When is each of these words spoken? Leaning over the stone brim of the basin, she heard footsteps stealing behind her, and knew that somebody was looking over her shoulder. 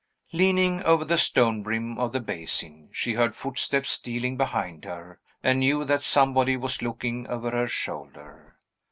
Leaning 0.31 0.81
over 0.81 1.05
the 1.05 1.15
stone 1.15 1.61
brim 1.61 1.99
of 1.99 2.11
the 2.11 2.19
basin, 2.19 2.89
she 2.91 3.13
heard 3.13 3.35
footsteps 3.35 3.91
stealing 3.91 4.35
behind 4.35 4.83
her, 4.83 5.19
and 5.43 5.59
knew 5.59 5.85
that 5.85 6.01
somebody 6.01 6.57
was 6.57 6.81
looking 6.81 7.27
over 7.27 7.51
her 7.51 7.67
shoulder. 7.67 8.55